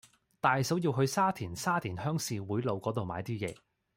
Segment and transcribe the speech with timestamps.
[0.39, 3.55] 大嫂要去沙田沙田鄉事會路嗰度買啲嘢